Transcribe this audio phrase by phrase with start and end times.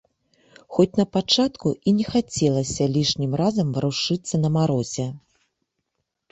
[0.77, 5.07] Хоць на пачатку і не хацелася лішнім разам варушыцца на марозе.